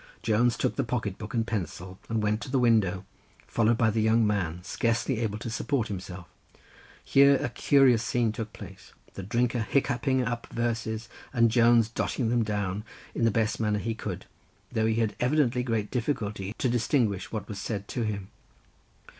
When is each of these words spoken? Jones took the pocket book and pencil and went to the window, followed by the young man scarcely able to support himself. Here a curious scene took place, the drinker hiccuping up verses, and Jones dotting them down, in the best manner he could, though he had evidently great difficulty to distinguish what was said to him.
Jones 0.23 0.57
took 0.57 0.77
the 0.77 0.83
pocket 0.83 1.19
book 1.19 1.35
and 1.35 1.45
pencil 1.45 1.99
and 2.09 2.23
went 2.23 2.41
to 2.41 2.49
the 2.49 2.57
window, 2.57 3.05
followed 3.45 3.77
by 3.77 3.91
the 3.91 4.01
young 4.01 4.25
man 4.25 4.63
scarcely 4.63 5.19
able 5.19 5.37
to 5.37 5.47
support 5.51 5.89
himself. 5.89 6.25
Here 7.05 7.35
a 7.35 7.49
curious 7.49 8.01
scene 8.01 8.31
took 8.31 8.51
place, 8.51 8.93
the 9.13 9.21
drinker 9.21 9.59
hiccuping 9.59 10.23
up 10.25 10.47
verses, 10.47 11.07
and 11.31 11.51
Jones 11.51 11.87
dotting 11.87 12.29
them 12.29 12.41
down, 12.41 12.83
in 13.13 13.25
the 13.25 13.29
best 13.29 13.59
manner 13.59 13.77
he 13.77 13.93
could, 13.93 14.25
though 14.71 14.87
he 14.87 14.95
had 14.95 15.15
evidently 15.19 15.61
great 15.61 15.91
difficulty 15.91 16.55
to 16.57 16.67
distinguish 16.67 17.31
what 17.31 17.47
was 17.47 17.61
said 17.61 17.87
to 17.89 18.01
him. 18.01 18.29